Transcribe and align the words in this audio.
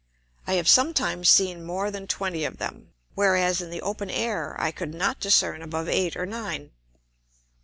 I 0.47 0.53
have 0.55 0.67
sometimes 0.67 1.29
seen 1.29 1.63
more 1.63 1.91
than 1.91 2.07
twenty 2.07 2.43
of 2.43 2.57
them, 2.57 2.91
whereas 3.13 3.61
in 3.61 3.69
the 3.69 3.83
open 3.83 4.09
Air 4.09 4.55
I 4.59 4.71
could 4.71 4.95
not 4.95 5.19
discern 5.19 5.61
above 5.61 5.87
eight 5.87 6.15
or 6.17 6.25
nine. 6.25 6.71